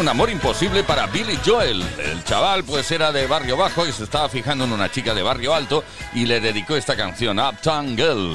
[0.00, 1.84] un amor imposible para Billy Joel.
[1.98, 5.22] El chaval pues era de barrio bajo y se estaba fijando en una chica de
[5.22, 5.84] barrio alto
[6.14, 8.34] y le dedicó esta canción, Uptown Girl.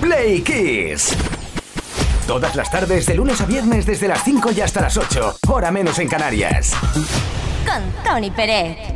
[0.00, 1.16] Play Kiss.
[2.26, 5.72] Todas las tardes de lunes a viernes desde las 5 y hasta las 8, hora
[5.72, 6.72] menos en Canarias.
[7.64, 8.95] Con Tony Pérez.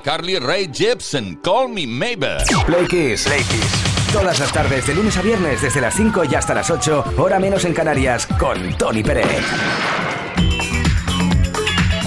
[0.00, 1.36] Carly Ray Jepsen.
[1.42, 2.38] Call me Mabel.
[2.66, 3.24] Play Kiss.
[3.24, 4.12] Play Kiss.
[4.12, 7.38] Todas las tardes, de lunes a viernes, desde las 5 y hasta las 8, hora
[7.38, 9.26] menos en Canarias, con Tony Pérez.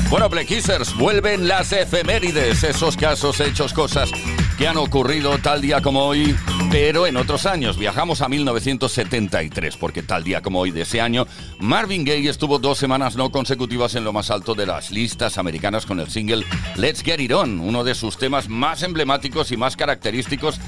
[0.09, 4.11] Bueno, Play Kissers, vuelven las efemérides, esos casos, hechos, cosas
[4.57, 6.35] que han ocurrido tal día como hoy,
[6.71, 7.77] pero en otros años.
[7.77, 11.27] Viajamos a 1973, porque tal día como hoy de ese año,
[11.59, 15.85] Marvin Gaye estuvo dos semanas no consecutivas en lo más alto de las listas americanas
[15.85, 16.45] con el single
[16.75, 20.59] Let's Get It On, uno de sus temas más emblemáticos y más característicos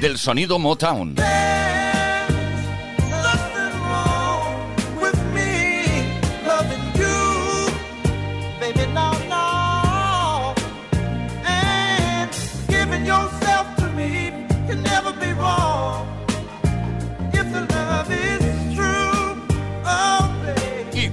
[0.00, 1.16] del sonido Motown.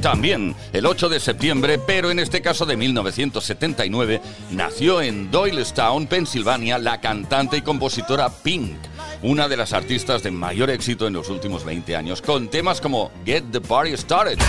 [0.08, 4.22] También el 8 de septiembre, pero en este caso de 1979,
[4.52, 8.78] nació en Doylestown, Pensilvania, la cantante y compositora Pink,
[9.22, 13.12] una de las artistas de mayor éxito en los últimos 20 años, con temas como
[13.26, 14.40] Get the Party Started.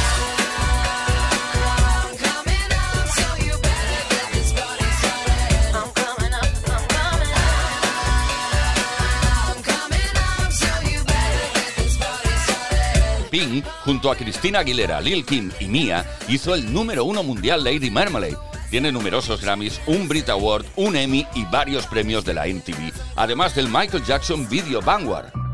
[13.85, 18.37] Junto a Cristina Aguilera, Lil Kim y Mia, hizo el número uno mundial Lady Marmalade.
[18.71, 23.55] Tiene numerosos Grammys, un Brit Award, un Emmy y varios premios de la MTV, además
[23.55, 25.48] del Michael Jackson Video Vanguard.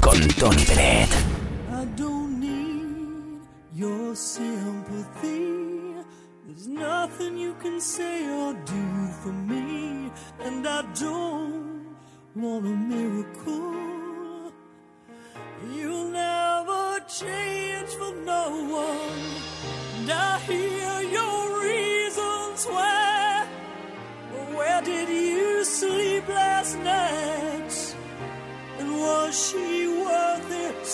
[0.00, 1.08] Con Tony Pérez.
[1.70, 3.40] I don't need
[3.72, 5.94] your sympathy.
[6.46, 10.10] There's nothing you can say or do for me.
[10.40, 11.94] And I don't
[12.34, 14.52] want a miracle.
[15.72, 19.20] You'll never change for no one.
[19.96, 20.38] And I
[29.34, 30.86] was she worth it?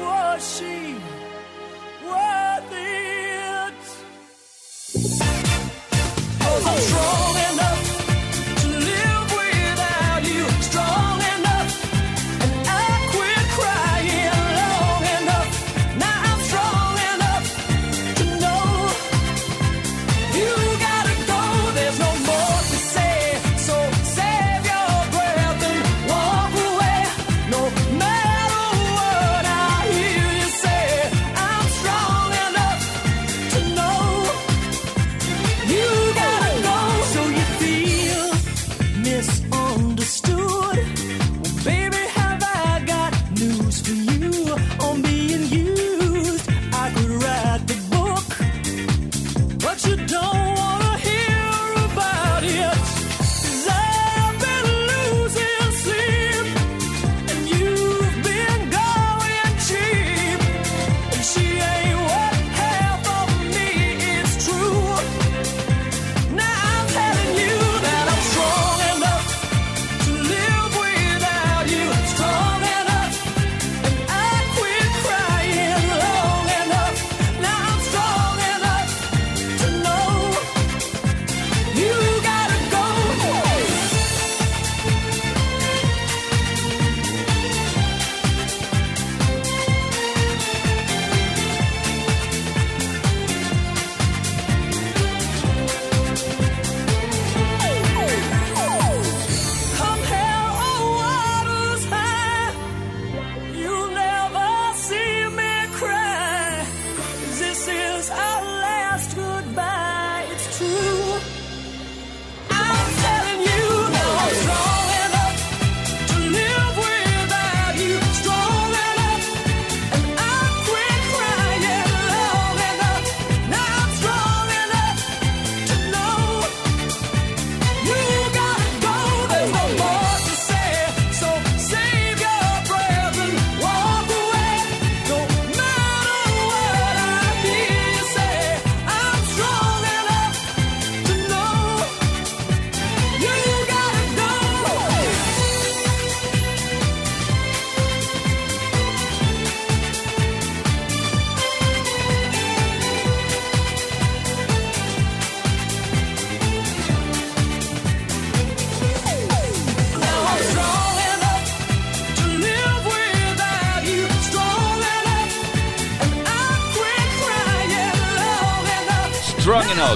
[0.00, 0.94] Was she
[2.04, 3.80] worth it?
[6.42, 7.45] Oh, strong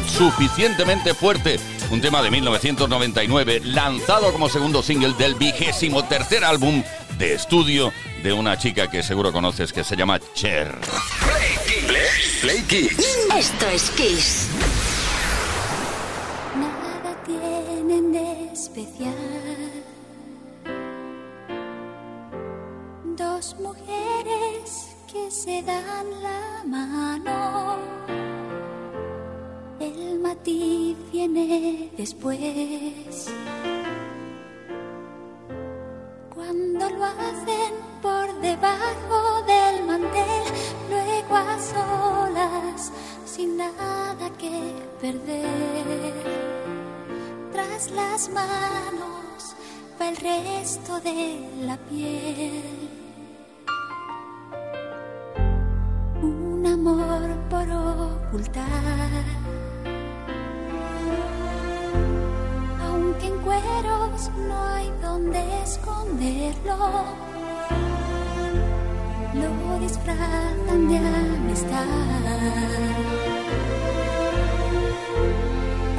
[0.09, 1.59] suficientemente fuerte.
[1.91, 6.83] Un tema de 1999, lanzado como segundo single del vigésimo tercer álbum
[7.19, 7.93] de estudio
[8.23, 10.79] de una chica que seguro conoces que se llama Cher.
[12.41, 12.97] Play, Kiss.
[13.37, 14.60] Esto es Kiss.
[50.45, 52.89] Resto de la piel.
[56.23, 59.25] Un amor por ocultar.
[62.87, 66.77] Aunque en cueros no hay donde esconderlo,
[69.35, 71.87] lo disfrazan de amistad.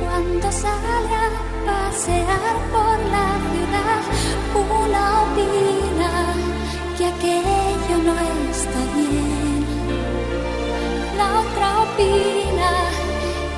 [0.01, 1.29] Cuando sale a
[1.65, 3.30] pasear por la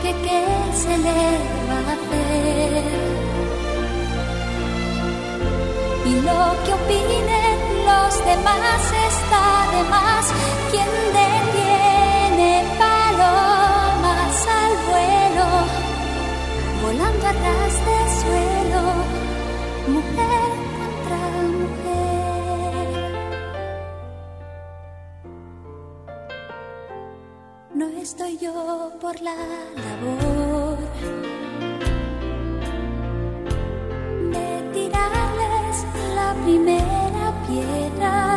[0.02, 0.42] que qué
[0.84, 1.22] se le
[1.70, 2.84] va a hacer.
[6.06, 7.58] Y lo que opinen
[7.90, 8.82] los demás
[9.12, 10.26] está de más.
[10.72, 12.52] Quien detiene
[12.84, 15.48] palomas al vuelo,
[16.84, 18.84] volando a ras de suelo,
[28.14, 29.34] estoy yo por la
[29.86, 30.78] labor
[34.32, 35.78] de tirarles
[36.14, 38.33] la primera piedra.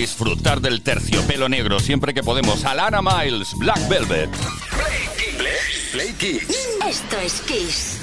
[0.00, 2.64] disfrutar del terciopelo negro siempre que podemos.
[2.64, 4.30] Alana Miles, Black Velvet.
[4.30, 5.90] Play Kiss.
[5.92, 6.68] Play Kiss.
[6.88, 7.99] Esto es Kiss.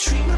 [0.00, 0.29] treat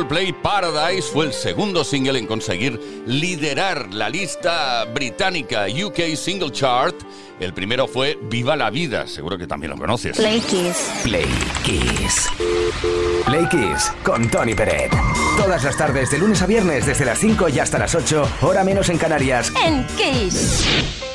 [0.00, 6.94] Coldplay, Paradise fue el segundo single en conseguir liderar la lista británica UK Single Chart.
[7.38, 10.16] El primero fue Viva la Vida, seguro que también lo conoces.
[10.16, 10.90] Play Kiss.
[11.02, 11.28] Play
[11.64, 12.30] Kiss.
[13.26, 14.90] Play Kiss con Tony Peret.
[15.36, 18.64] Todas las tardes, de lunes a viernes, desde las 5 y hasta las 8, hora
[18.64, 19.52] menos en Canarias.
[19.62, 21.09] En Kiss.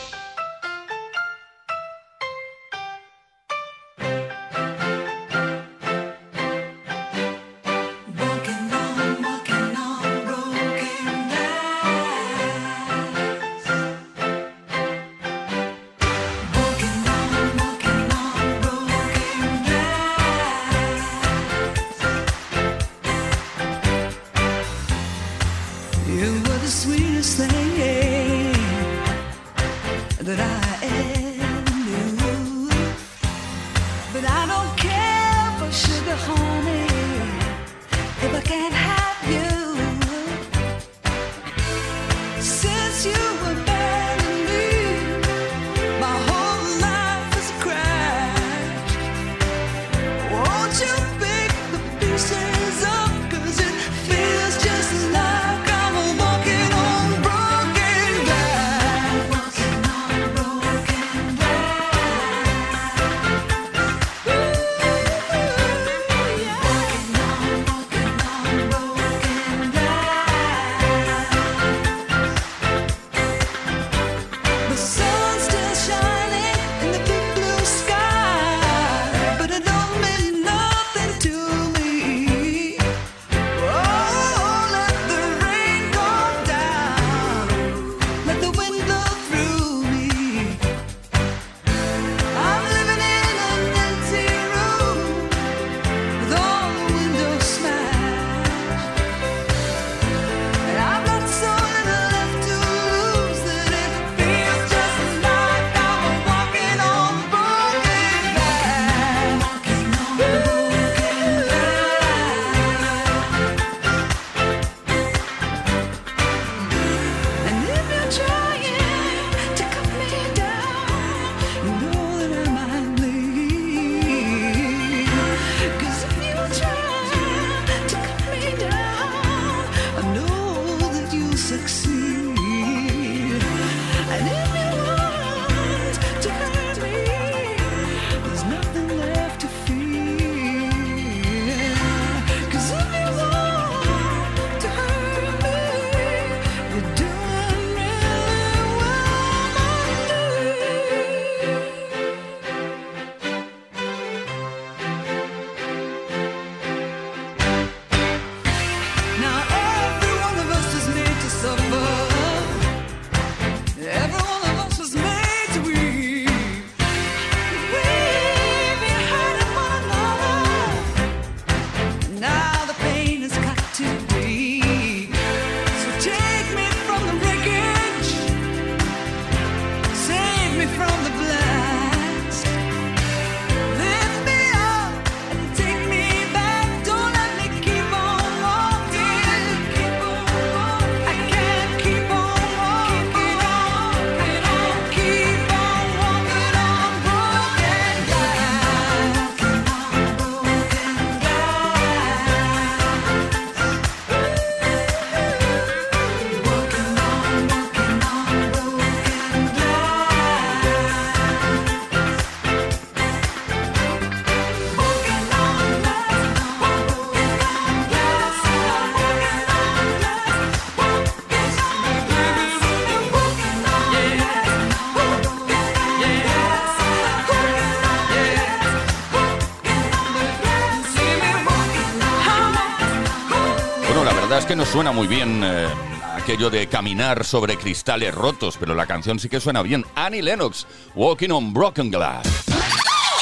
[234.76, 235.70] suena muy bien eh,
[236.18, 239.86] aquello de caminar sobre cristales rotos, pero la canción sí que suena bien.
[239.96, 242.28] Annie Lennox, Walking on Broken Glass.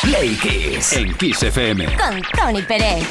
[0.01, 0.35] Play
[0.93, 1.85] en Kiss FM.
[1.95, 3.07] Con Tony Pérez.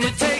[0.00, 0.31] gonna take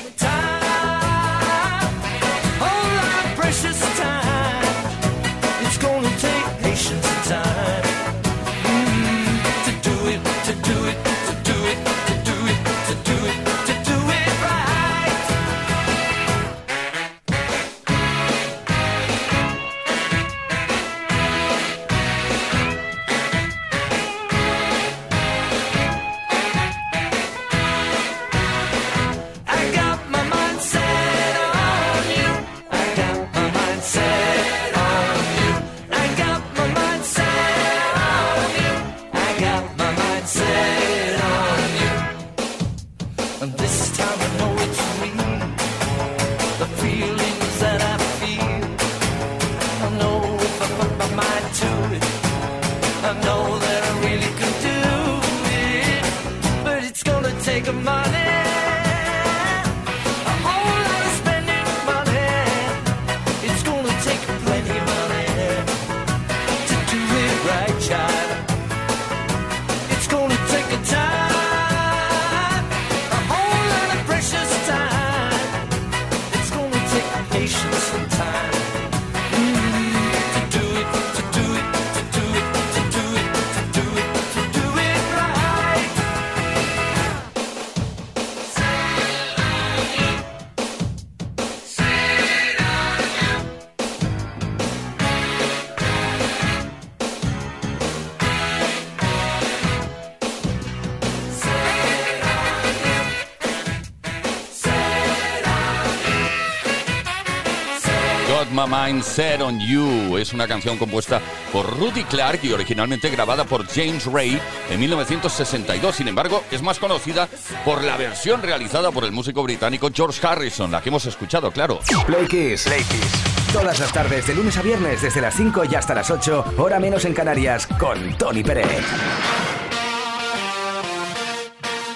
[108.53, 110.17] My Mind Set on You.
[110.19, 111.21] Es una canción compuesta
[111.53, 114.39] por Rudy Clark y originalmente grabada por James Ray
[114.71, 115.97] en 1962.
[115.97, 117.29] Sin embargo, es más conocida
[117.65, 121.81] por la versión realizada por el músico británico George Harrison, la que hemos escuchado, claro.
[122.07, 122.65] Play Kiss.
[122.65, 123.53] Play Kiss.
[123.53, 126.79] Todas las tardes, de lunes a viernes, desde las 5 y hasta las 8, hora
[126.79, 128.85] menos en Canarias, con Tony Pérez.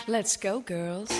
[0.07, 1.11] Let's go, girls.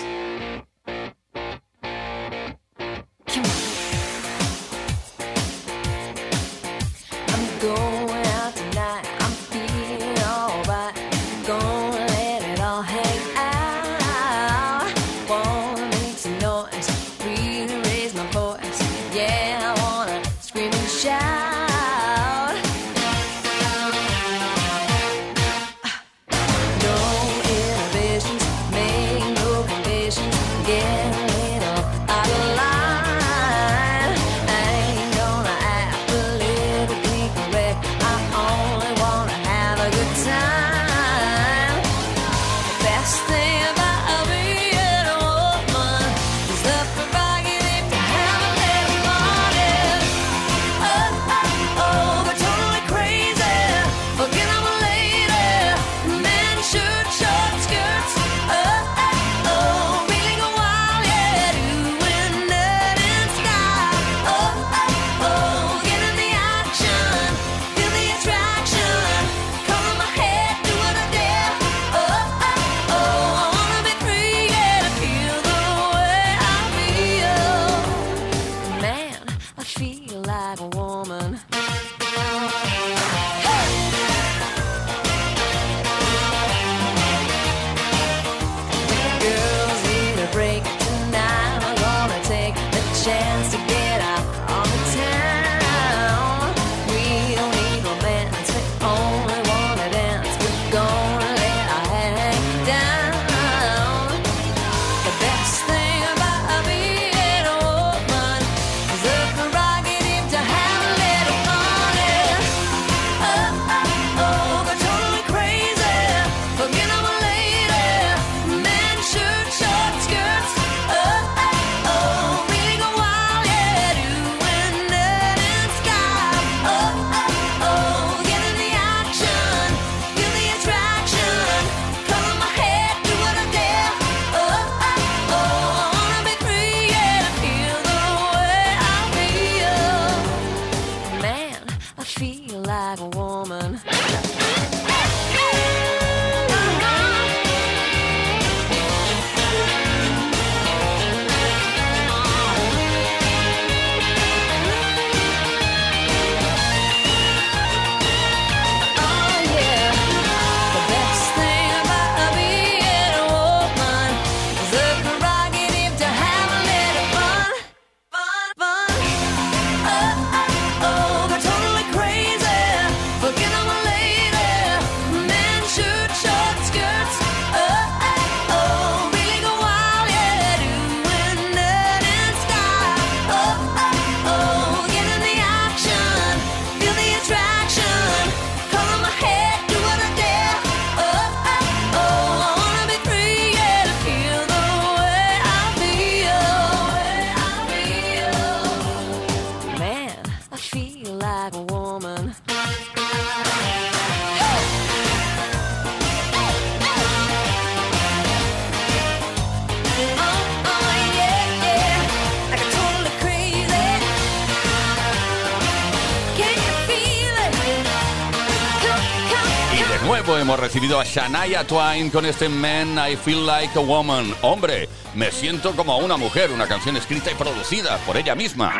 [220.95, 224.33] A Shania Twain con este Man I Feel Like a Woman.
[224.41, 228.73] Hombre, me siento como una mujer, una canción escrita y producida por ella misma.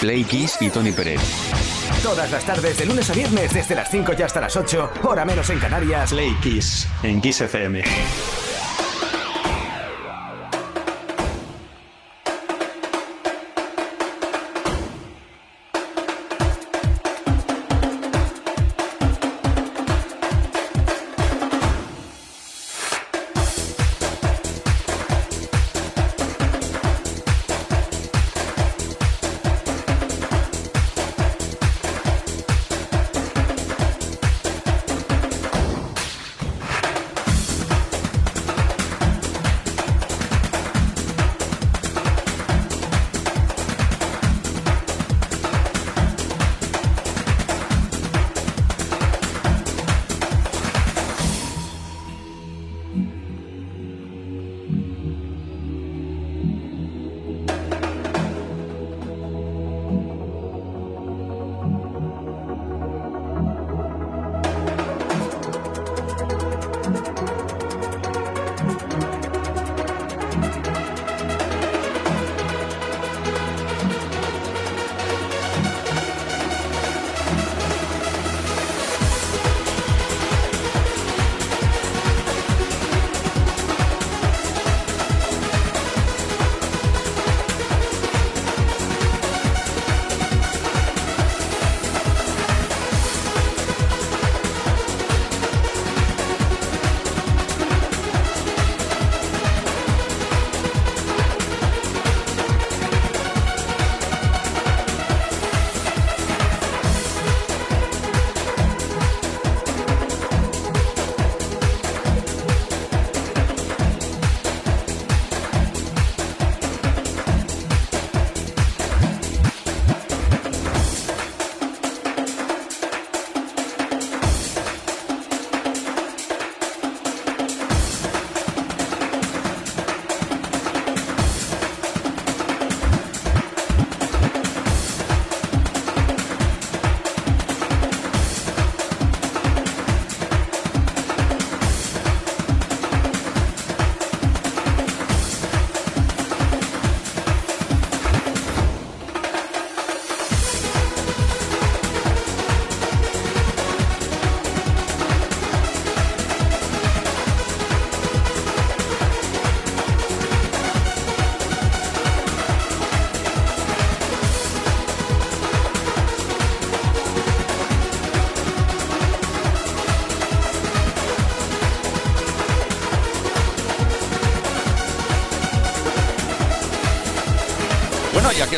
[0.00, 1.20] Play Kiss y Tony Pérez.
[2.02, 5.24] Todas las tardes, de lunes a viernes, desde las 5 y hasta las 8, hora
[5.24, 6.10] menos en Canarias.
[6.10, 7.82] Play Kiss en Kiss FM.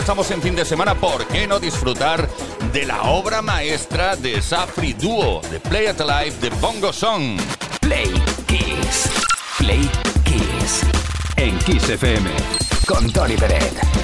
[0.05, 2.28] Estamos en fin de semana, ¿por qué no disfrutar
[2.74, 7.40] de la obra maestra de Safri Duo, de Play It Alive, de Bongo Song?
[7.80, 8.12] Play
[8.46, 9.09] Kiss.
[9.57, 9.90] Play
[10.24, 10.82] Kiss.
[11.36, 12.30] En Kiss FM.
[12.86, 14.03] Con Tony Pérez.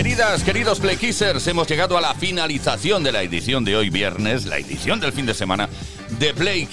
[0.00, 4.46] Queridas, queridos Play Kissers, hemos llegado a la finalización de la edición de hoy viernes,
[4.46, 5.68] la edición del fin de semana
[6.18, 6.66] de Play.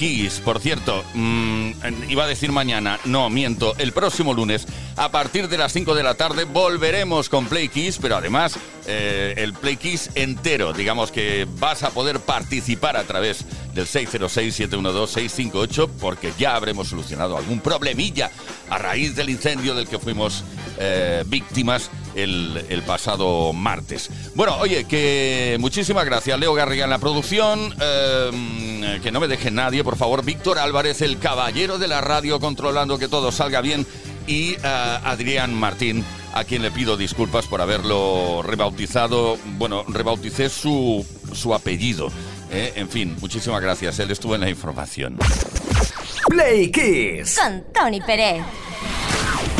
[0.45, 1.71] Por cierto, mm,
[2.07, 4.65] iba a decir mañana, no, miento, el próximo lunes,
[4.95, 8.57] a partir de las 5 de la tarde, volveremos con Play Kiss, pero además
[8.87, 10.71] eh, el Play Kiss entero.
[10.71, 17.59] Digamos que vas a poder participar a través del 606-712-658 porque ya habremos solucionado algún
[17.59, 18.31] problemilla
[18.69, 20.45] a raíz del incendio del que fuimos
[20.79, 24.09] eh, víctimas el, el pasado martes.
[24.35, 27.73] Bueno, oye, que muchísimas gracias, Leo Garriga en la producción.
[27.81, 30.23] eh, que no me deje nadie, por favor.
[30.23, 33.85] Víctor Álvarez, el caballero de la radio, controlando que todo salga bien.
[34.27, 36.03] Y eh, Adrián Martín,
[36.33, 39.37] a quien le pido disculpas por haberlo rebautizado.
[39.57, 42.09] Bueno, rebauticé su, su apellido.
[42.51, 42.73] eh.
[42.75, 43.99] En fin, muchísimas gracias.
[43.99, 45.17] Él estuvo en la información.
[46.29, 47.37] Play Kiss.
[47.41, 48.43] Con Tony Pérez.